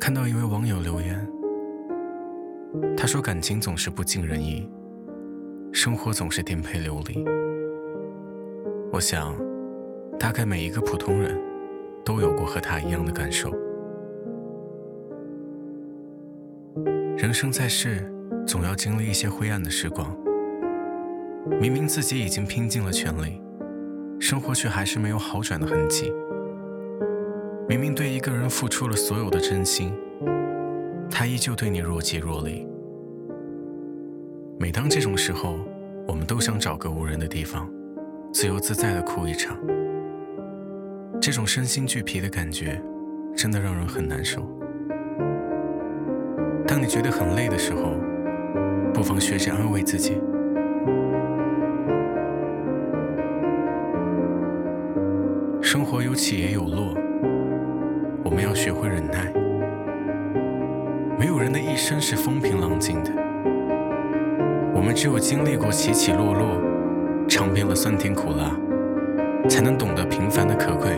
[0.00, 1.28] 看到一位网友留言，
[2.96, 4.70] 他说：“感情总是不尽人意，
[5.72, 7.24] 生活总是颠沛流离。”
[8.92, 9.36] 我想，
[10.18, 11.38] 大概每一个普通人
[12.04, 13.50] 都有过和他一样的感受。
[17.16, 18.10] 人生在世，
[18.46, 20.16] 总要经历一些灰暗的时光。
[21.60, 23.42] 明明自己已经拼尽了全力，
[24.20, 26.12] 生活却还是没有好转的痕迹。
[27.68, 29.92] 明明对一个人付出了所有的真心，
[31.10, 32.66] 他依旧对你若即若离。
[34.58, 35.58] 每当这种时候，
[36.06, 37.70] 我们都想找个无人的地方，
[38.32, 39.54] 自由自在的哭一场。
[41.20, 42.82] 这种身心俱疲的感觉，
[43.36, 44.40] 真的让人很难受。
[46.66, 47.92] 当你觉得很累的时候，
[48.94, 50.14] 不妨学着安慰自己。
[55.60, 56.96] 生活有起也有落。
[58.28, 59.32] 我们要学会忍耐。
[61.18, 63.10] 没有人的一生是风平浪静的，
[64.74, 66.60] 我们只有经历过起起落落，
[67.26, 68.54] 尝遍了酸甜苦辣，
[69.48, 70.90] 才能懂得平凡的可贵。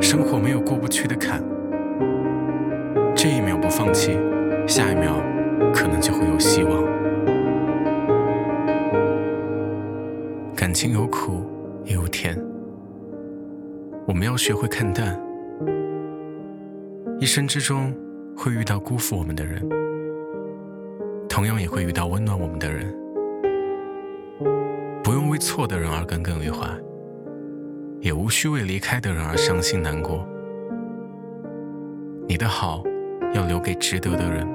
[0.00, 1.40] 生活没有过不去的坎，
[3.14, 4.18] 这一秒不放弃，
[4.66, 5.22] 下一秒
[5.72, 6.82] 可能就会有希望。
[10.56, 11.48] 感情有苦
[11.84, 12.36] 也有甜。
[14.06, 15.20] 我们要学会看淡，
[17.18, 17.92] 一生之中
[18.36, 19.60] 会遇到辜负我们的人，
[21.28, 22.94] 同样也会遇到温暖我们的人。
[25.02, 26.68] 不用为错的人而耿耿于怀，
[28.00, 30.24] 也无需为离开的人而伤心难过。
[32.28, 32.84] 你的好
[33.34, 34.46] 要留给值得的人。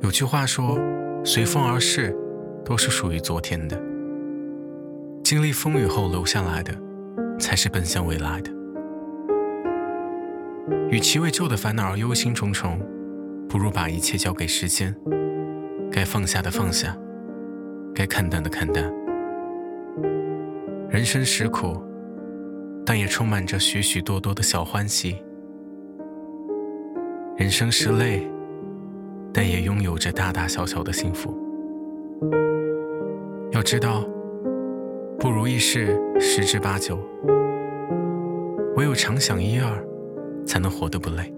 [0.00, 0.76] 有句话说
[1.24, 2.12] ：“随风而逝，
[2.64, 3.80] 都是属于昨天的。”
[5.24, 6.70] 经历风雨后留下来的，
[7.40, 8.50] 才是奔向未来的。
[10.90, 12.78] 与其为旧的烦恼而忧心忡忡，
[13.48, 14.94] 不如把一切交给时间。
[15.90, 16.94] 该放下的放下，
[17.94, 18.84] 该看淡的看淡。
[20.90, 21.82] 人生实苦，
[22.84, 25.16] 但也充满着许许多多的小欢喜。
[27.38, 28.30] 人生是累，
[29.32, 31.34] 但也拥有着大大小小的幸福。
[33.52, 34.04] 要知道。
[35.24, 36.98] 不如意事十之八九。
[38.76, 39.82] 唯有常想一二
[40.46, 41.32] 才能活得不累。